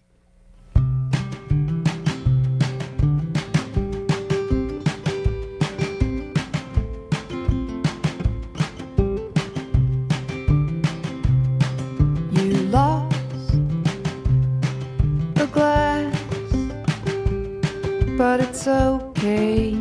[18.16, 19.76] But it's okay,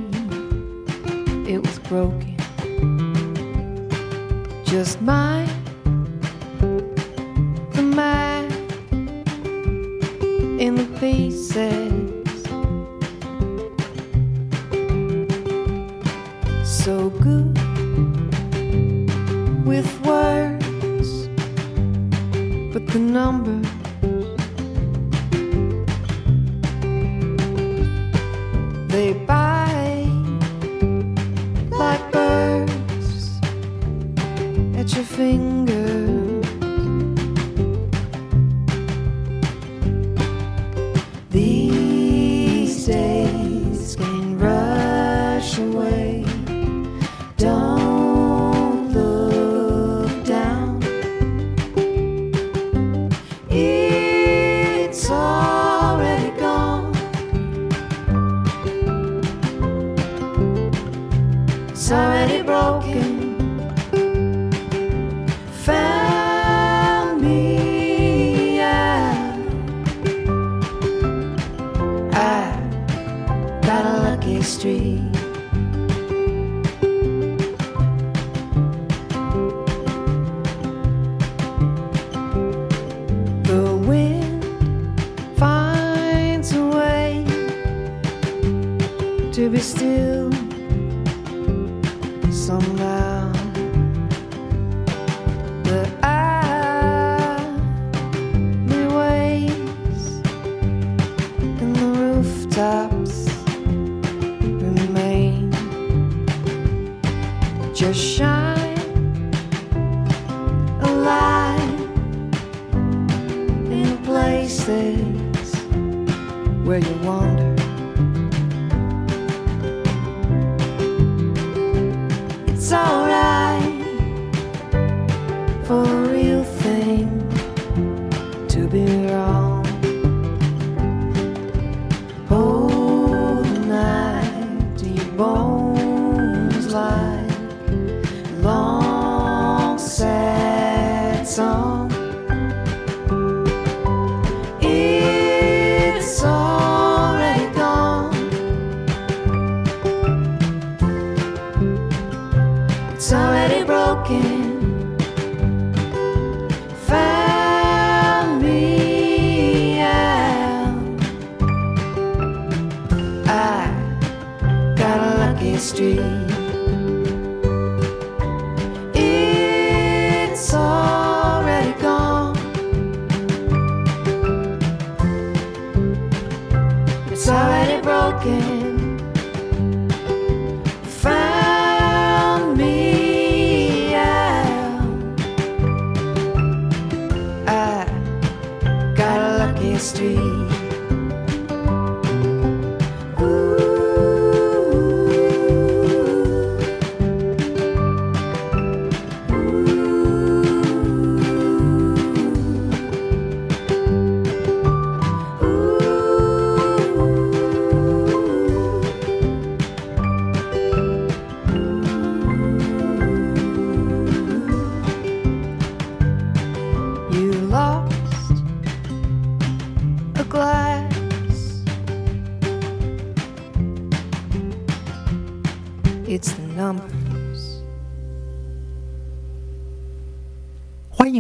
[1.47, 2.35] it was broken.
[4.65, 5.47] Just mine.
[10.59, 12.43] In the pieces.
[16.65, 17.57] So good
[19.65, 21.29] with words,
[22.73, 23.65] but the numbers.
[28.89, 30.09] They bite
[31.71, 33.39] like birds
[34.75, 36.04] at your finger.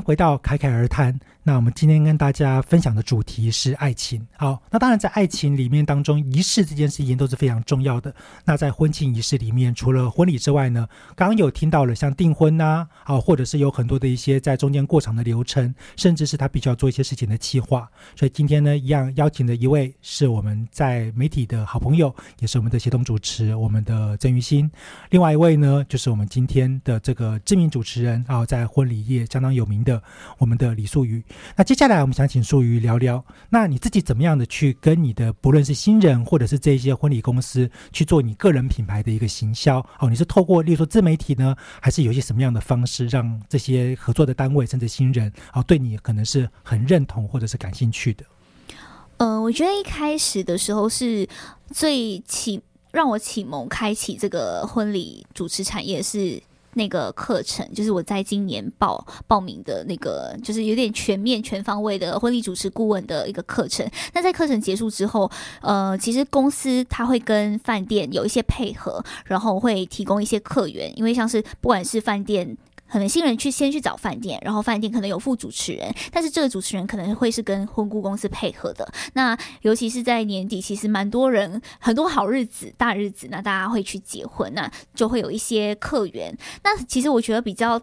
[0.05, 1.19] 回到侃侃而谈。
[1.47, 4.25] 那我们今天跟大家分享的主题是爱情。
[4.35, 8.11] 好，那当然在爱情里面当中，仪式这件事情都是非常重要的。
[8.43, 17.87] 那在婚庆仪式里面，除了婚礼之外呢，刚刚有听到了像订婚呐、啊，或者是有很多的一些在中间过场的流程，甚至是他必须要做一些事情的计划。
[18.15, 24.67] 所以今天呢，一样邀请的一位是我们在媒体的好朋友，也是我们的协同主持，我们的郑于欣。
[25.11, 30.01] 另外一位呢，就是我们今天的这个知名主持人啊，在婚礼业相当有名的
[30.39, 31.23] 我们的李素瑜。
[31.55, 39.79] 那接下来我们想请素瑜聊聊，那你自己怎么样的去跟你的不论是新人或者是这些婚礼公司去做你个人品牌的一个行销？
[39.99, 48.25] 哦，你是透过例如说自媒体呢，还是有一些什么样的方式让这些合作的单位甚至新人哦对你可能是很认同或者是感兴趣的？
[49.17, 51.27] 呃，我觉得一开始的时候是
[51.71, 52.61] 最启
[52.91, 56.41] 让我启蒙开启这个婚礼主持产业是
[56.75, 63.89] 那个课程，就是我在今年报报名的那个，就是有点全面全方位的婚礼主持顾问的一个课程。
[64.13, 65.29] 那在课程结束之后，
[65.61, 72.55] 呃，其实公司他会跟饭店有一些配合，然后会提供一些客源，因为像是不管是饭店。
[72.89, 78.87] 可能新人去先去找饭店，然后饭店可能有副主持人，但是这个主持人可能会是跟婚顾公司配合的。
[79.13, 86.35] 那尤其是在年底，其实蛮多人很多好日子、大日子，那大家会去结婚，那就会有一些客源。
[86.63, 87.81] 那其实我觉得比较。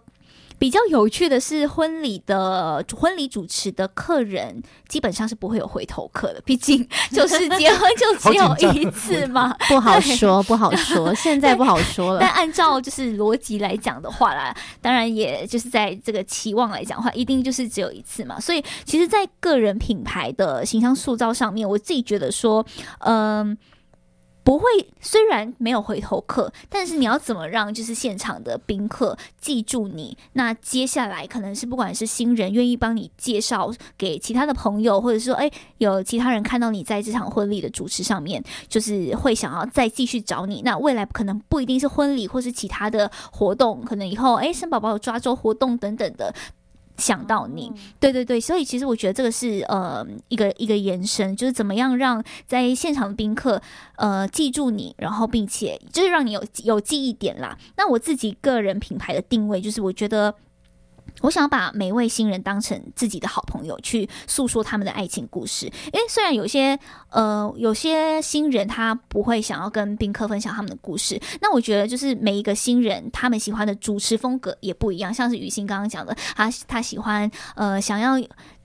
[0.62, 12.20] 比较有趣的是，婚礼的婚礼主持的客人基本上是不会有回头客的，毕竟就是结婚就只有一次嘛， 不好说，不好说，现在不好说了。
[12.22, 18.38] 但按照就是逻辑来讲的话啦，当然也就是在这个期望来讲的话，一定就是只有一次嘛。
[18.38, 22.64] 所以其实，在个人品牌的形象塑造上面，我自己觉得说，
[23.00, 23.58] 嗯。
[24.44, 24.64] 不会，
[25.00, 30.16] 虽然没有回头客，但是你要怎么让就是现场的宾客记住你？
[30.32, 40.62] 那接下来可能是不管是新人愿意帮你介绍给其他的朋友，或者说，哎，有其他人看到你在这场婚礼的主持上面，就是会想要再继续找你。
[40.62, 46.34] 那未来可能不一定是婚礼，或是其他的活动，可能以后哎生宝宝有抓周活动等等的。
[47.02, 53.60] 想到你，对对对，所以其实我觉得这个是呃一个一个延伸，就是怎么样让在现场的宾客
[53.96, 57.58] 呃记住你，然后并且就是让你有有记忆点啦。
[57.76, 60.34] 那我自己个人品牌的定位，就是我觉得。
[61.20, 65.66] 我想把每位新人当成自己的好朋友，去诉说他们的爱情故事。
[65.66, 66.78] 因为虽然有些
[67.10, 75.14] 呃有些新人他不会想要跟宾客分享他们的故事，那我觉得就是每一个新人他们喜欢的主持风格也不一样。
[75.14, 78.20] 像是雨欣刚刚讲的，他他喜欢呃想要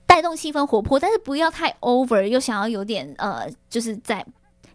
[0.06, 4.24] 带动气氛活泼，但是不要太 over，又想要有点呃就是在。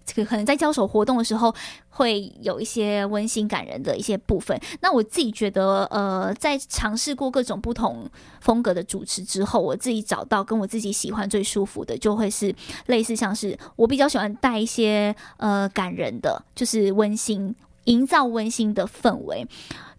[0.05, 1.53] 这个可能在交手活动的时候
[1.89, 4.59] 会有一些温馨感人的一些部分。
[4.81, 8.09] 那我自己觉得，呃，在尝试过各种不同
[8.41, 12.53] 风格的主持之后，我自己找到跟我自己喜欢最舒服的，就会是
[12.87, 19.47] 类似像是我比较喜欢带一些呃感人的，就是温馨，营造温馨的氛围。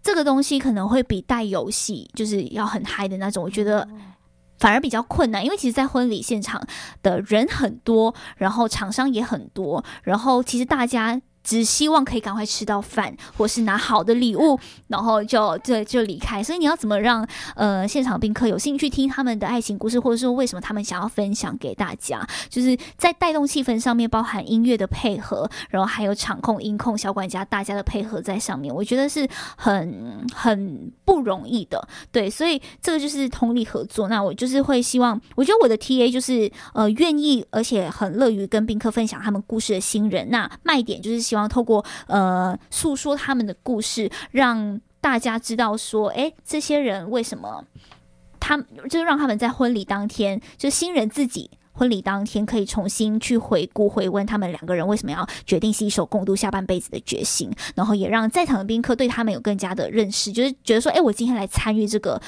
[0.03, 3.87] 这个东西可能会比带游戏就是要很嗨的那种，我觉得。
[4.57, 6.61] 反而比较困难，因为其实，在婚礼现场
[7.01, 11.21] 的人很多，然后厂商也很多，然后其实大家。
[11.45, 16.43] 只希望可以赶快吃到饭，或是拿好的礼物，然后就就就离开。
[16.43, 17.25] 所以你要怎么让
[17.55, 22.27] 呃现场宾客有兴趣听他们的爱情故事，或者说为什么他们想要分享给大家？
[22.49, 31.87] 就是在带动气氛上面，包含音乐的配合，然后还有场控、音控、小管家大家的配合在上面，我觉得是很很不容易的。
[32.11, 34.07] 对，所以这个就是通力合作。
[34.07, 40.31] 那我就是会希望，我觉得我的 T A 就是呃愿意而且很乐于跟宾客分享他们故事的新人。
[40.31, 41.34] 那卖点就是希。
[41.35, 47.61] 希望透过呃诉说他们的故事，让大家知道说，哎，这些人为什么
[48.39, 62.21] 他们就是让他们在婚礼当天，就新人自己婚礼当天可以重新去回顾、回温他们两个人为什么要决定携手共度下半辈子的决心，然后也让在场的宾客对他们有更加的认识，就是觉得说，哎，我今天来参与这个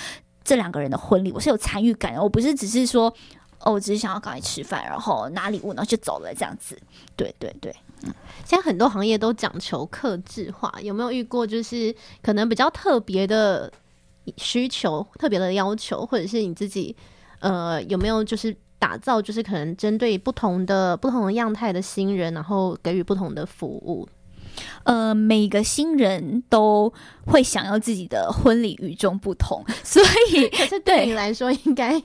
[0.44, 3.14] 这两个人的婚礼，我是有参与感的，我不是只是说，
[3.62, 6.78] 哦，我只是想要赶快吃饭，然后拿礼物，然后就走了这样子。
[7.16, 7.74] 对对对。
[8.46, 13.72] 现在很多行业都讲求克制化，有没有遇过就是可能比较特别的
[14.38, 16.96] 需求、特别的要求，或者是你自己
[17.40, 24.08] 呃有没有就是打造就是可能针对不同的不同的样态的新人，然后给予不同的服务？
[24.84, 26.92] 呃，每个新人都
[27.26, 30.02] 会想要自己的婚礼与众不同， 所
[30.32, 32.02] 以 可是对你来说，应该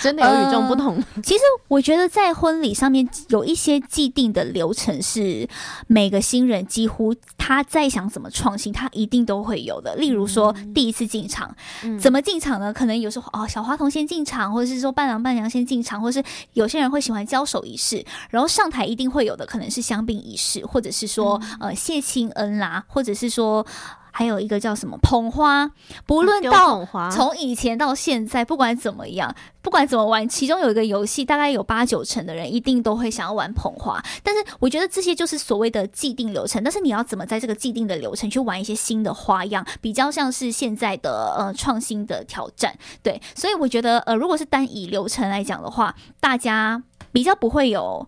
[0.00, 1.02] 真的有与众不同。
[1.22, 5.46] 其实我觉得在婚礼上面有一些既定的流程，是
[5.86, 9.94] 每个新人几乎他在想怎么创新，他一定都会有的。
[9.96, 11.54] 例如说，第一次进场，
[12.00, 12.72] 怎么进场呢？
[12.72, 16.22] 可能有时候哦，小花童先进场，或者是说伴郎伴娘先进场，或是
[16.54, 21.70] 有些人会喜欢交手仪式，然后上台一定会有的，可能是香槟仪式，或者是说呃。
[21.92, 23.66] 谢亲恩啦，或者是说
[24.10, 25.70] 还有一个叫什么捧花，
[26.06, 34.02] 不论到从以前到现在，不管怎么样，不管怎么玩，其中有一个游戏，大概有八九成的人一定都会想要玩捧花。
[34.22, 42.76] 但是我觉得这些就是所谓的既定流程，但是你要怎么在这个既定的流程去玩一些新的花样，比较像是现在的呃创新的挑战。
[43.02, 46.82] 对，所以我觉得呃，如果是单以流程来讲的话，大家
[47.12, 48.06] 比较不会有。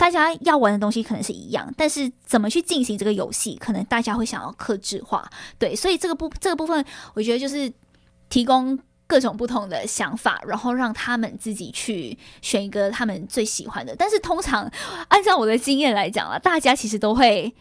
[0.00, 5.30] 大家要玩的东西可能是一样，但是怎么去进行这个游戏，可能大家会想要克制化。
[5.58, 6.82] 对，所以这个部这个部分，
[7.12, 7.70] 我觉得就是
[8.30, 13.94] 提供各种不同的想法，然后让他们自己去选一个他们最喜欢的。
[13.94, 14.66] 但是通常
[15.08, 17.54] 按照我的经验来讲啊，大家其实都会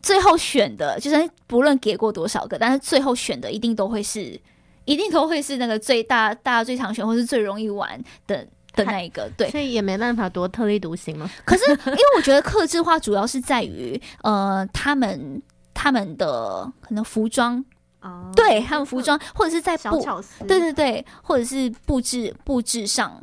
[0.00, 4.40] 最后选的，就是不论给过多少个，但是最后选的一定都会是，
[4.84, 8.46] 一定都会是那个最大大家最常选或是最容易玩的。
[8.72, 11.30] 的那一个对，所以也没办法多特立独行嘛。
[11.44, 15.40] 可是因为我觉得克制化主要是在于，呃，他们
[15.74, 17.64] 他们的可能服装
[18.00, 20.00] 哦，对，他们服装，或者是在布，
[20.46, 23.20] 对对对，或者是布置布置上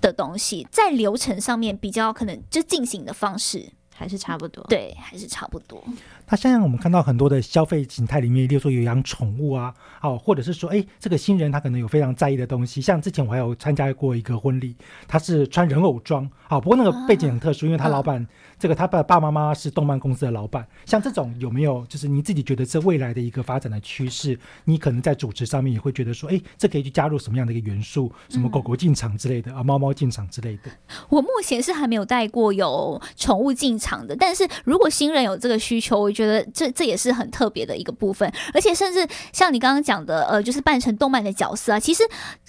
[0.00, 5.82] 的东西，在流程上面比较可能就进行的方式，还是差不多。，对，还是差不多。
[6.30, 12.80] 那现在我们看到很多的消费形态里面，例如说有养宠物啊，哦，或者是说，哎，这个新人他可能有非常在意的东西。
[12.80, 14.76] 像之前我还有参加过一个婚礼，
[15.08, 18.24] 他是穿人偶装，好、不过那个背景很特殊，因为他老板、
[18.60, 20.64] 这个他爸爸爸妈妈是动漫公司的老板。
[20.84, 24.38] 像这种有没有就是你自己觉得这未来的一个发展的趋势？
[24.66, 28.12] 你可能在主持上面也会觉得说，哎，这可以去加入什么样的一个元素？
[28.28, 30.70] 什么狗狗进场之类的啊，猫猫进场之类的。
[31.08, 42.02] 我目前是还没有带过有宠物进场的，但是如果新人有这个需求，我觉得这这也是很特别的一个部分，而且甚至像你刚刚讲的，呃，就是扮成动漫的角色啊，其实，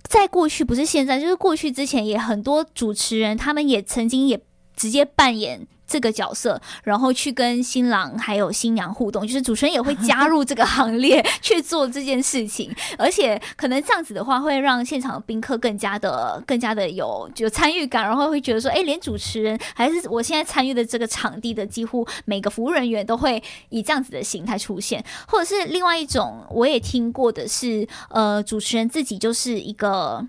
[0.04, 4.42] 在过去不是现在，就是过去之前也很多主持人他们也曾经也
[4.76, 5.68] 直接扮演。
[5.92, 30.26] 这个角色，然后去跟新郎还有新娘互动，就是主持人也会加入这个行列 去做这件事情，而且可能这样子的话，会让现场的宾客更加的、更加的有有参与感，然后会觉得说，哎，连主持人还是我现在参与的这个场地的几乎每个服务人员都会以这样子的形态出现，或者是另外一种，我也听过的是，呃，主持人自己就是一个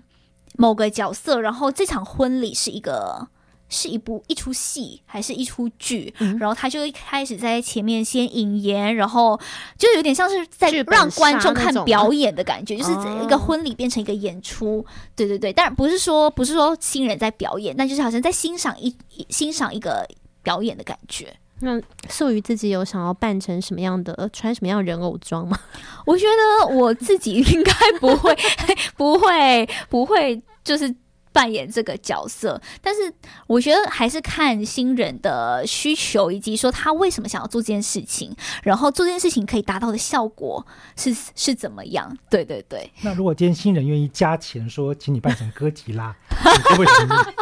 [0.57, 3.29] 某个角色，然后这场婚礼是一个。
[3.73, 6.13] 是一部一出戏还是一出剧？
[6.19, 9.39] 嗯然后他就一开始在前面先引言，然后
[9.77, 14.85] 就有点像是在让观众看表演的感觉，就是哦一个婚礼变成一个演出。
[15.15, 20.07] 对对对，但不是说不是说新人在表演，但就是好像在欣赏一一欣赏一个
[20.41, 21.35] 表演的感觉。
[21.59, 25.57] 那素瑜自己有想要扮成什么样的、穿什么样人偶装吗？
[26.05, 28.35] 我觉得我自己应该不会，
[28.97, 30.93] 不会，不会，就是
[31.33, 32.61] 扮演这个角色。
[32.81, 33.13] 但是
[33.47, 40.65] 我觉得还是看新人的需求，以及说他为什么想要做这件事情，然后做这件事情可以达到的效果
[40.95, 42.15] 是是怎么样。
[42.29, 46.15] 对对对，那如果今天新人愿意加钱说，请你扮成哥吉拉，
[46.69, 47.33] 你会不会？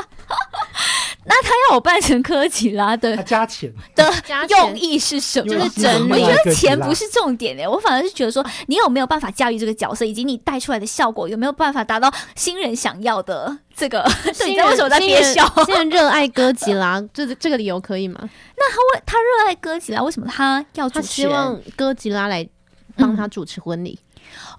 [1.24, 4.12] 那他要我扮成科吉拉的他加钱，的
[4.50, 5.48] 用意是什么？
[5.48, 14.04] 就是整理我觉得钱不是重点诶，我反而是觉得说，你有没有办法驾驭这个角色，以及你带出来的效果有没有办法达到新人想要的这个？
[14.40, 15.48] 对，你知道为什么我在憋笑？
[15.66, 18.18] 现在热爱哥吉拉，这这个理由可以吗？
[18.58, 21.32] 那他为他热爱哥吉拉，为什么他要主他持人？
[21.32, 22.48] 希望哥吉拉来
[22.96, 24.00] 帮他主持婚礼。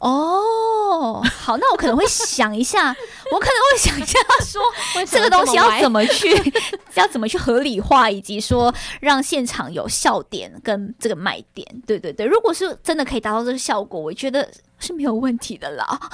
[0.00, 2.88] 哦，好，那我可能会想一下，
[3.32, 4.60] 我可能会想一下说，
[5.06, 6.28] 这个东西要怎么么去，
[6.94, 11.66] 要怎么去合理化，以及说让现场有笑点跟这个卖点。
[11.86, 14.48] 对对对，如果是真的可以达到这个效果，我觉得
[14.78, 16.00] 是没有问题的啦。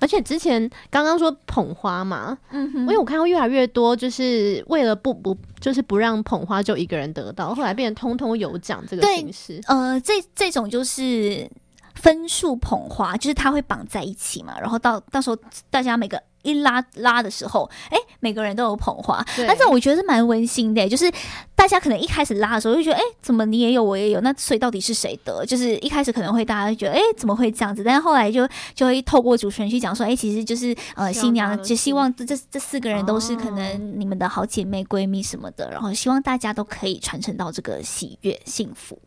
[0.00, 9.60] 而且之前刚刚说捧花嘛，嗯哼因为我看到越来越多，就是为了不不就是不让捧花就一个人得到，后来变成通通有奖这个形式。
[9.66, 11.48] 呃，这这种就是
[11.94, 15.36] 分数捧花，就是它会绑在一起嘛，然后到到时候
[15.70, 21.10] 大家每个一拉拉的时候，哎，每个人都有捧花，对那这我觉得是蛮温馨的，就是
[21.54, 25.46] 大家可能一开始拉的时候就觉得，哎，怎么你也有我也有，那所以到底是谁得？
[25.46, 27.82] 就是一开始可能会大家会觉得，哎，怎么会这样子？
[27.82, 38.98] 但是后来就就会透过主持人去讲说，哎，其实就是呃新娘大家都就希望这这这四个人都是可哦能你们的好姐妹、闺蜜什么的，然后希望大家都可以传承到这个喜悦、幸福。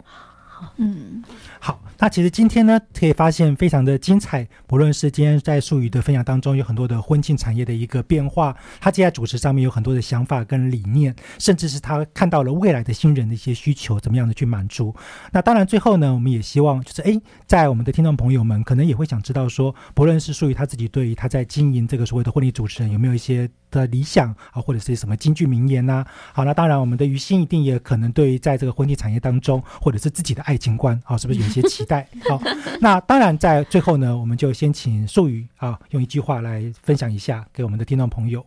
[0.78, 1.24] 嗯，
[1.60, 4.48] 好，那其实今天呢，可以发现非常的精彩。
[4.66, 14.96] 不论是今天在术语的分享当中，有很多的婚庆产业的一个变化，他接下来主持上面有很多的想法跟理念，甚至是他看到了未来的新人的一些需求，怎么样的去满足。
[15.32, 32.08] 那当然，最后呢，我们也希望就是，诶，在我们的听众朋友们可能也会想知道说，不论是术语他自己对于他在经营这个所谓的婚礼主持人有没有一些的理想啊，或者是什么金句名言呐、好，那当然，我们的于心一定也可能对于在这个婚庆产业当中，或者是自己的爱情观啊，是不是有一些期待？
[32.30, 32.42] 好，
[32.80, 38.46] 那当然在最后呢，我们就先请素语啊，用一句话来分享一下给我们的听众朋友。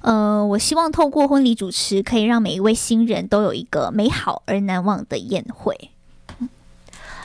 [0.00, 5.90] 呃，我希望透过婚礼主持，可以让每一位新人都有一个美好而难忘的宴会。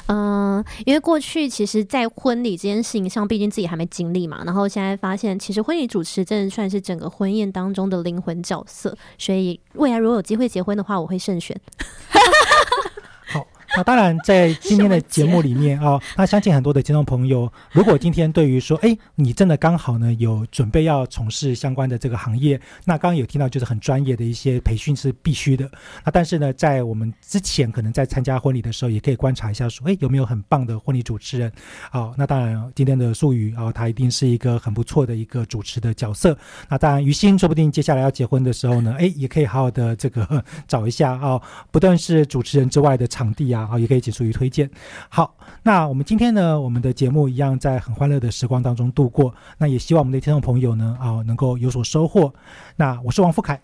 [0.08, 11.58] 嗯，因为过去其实，在婚礼这件事情上，毕竟自己还没经历嘛，然后现在发现，其实婚礼主持真的算是整个婚宴当中的灵魂角色，所以未来如果有机会结婚的话，我会慎选。
[13.74, 25.70] 好，那当然，在今天的节目里面啊、那相信很多的听众朋友，如果今天对于说，哎，你真的刚好呢有准备要从事相关的这个行业，那刚刚有听到就是很专业的一些培训是必须的。
[26.04, 31.52] 那但是呢，在我们之前可能在参加婚礼的时候，也可以观察一下说，哎，有没有很棒的婚礼主持人？
[31.94, 36.38] 哦，那当然，今天的术语啊、他一定是一个很不错的一个主持的角色。
[36.68, 41.42] 那当然，于心说不定接下来要结婚的时候呢，哎，也可以好好的这个 找一下啊、
[41.72, 44.70] 不但是主持人之外的场地啊，啊，好，也可以请淑瑜推荐。
[45.10, 49.34] 好，那我们今天呢，我们的节目一样在很欢乐的时光当中度过。
[49.58, 52.34] 那也希望我们的听众朋友呢，啊，能够有所收获。
[52.76, 53.62] 那我是王富凯，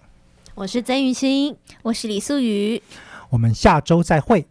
[0.56, 1.56] 我是曾雨欣。
[1.82, 2.82] 我是李素瑜。
[3.30, 4.46] 我们下周再会。